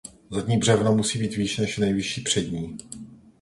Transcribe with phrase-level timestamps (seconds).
[0.31, 2.77] Zadní břevno musí být výš než nejvyšší přední.